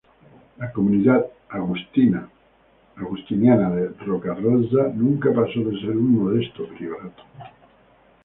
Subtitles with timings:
[0.57, 2.25] La comunidad agustiniana
[3.69, 7.21] de Roca Rossa nunca pasó de ser un modesto priorato.